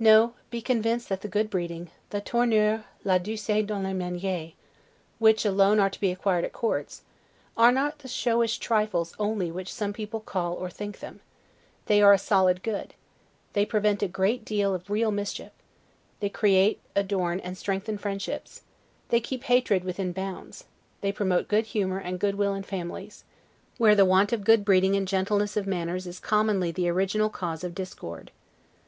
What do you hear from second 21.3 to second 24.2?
good humor and good will in families, where the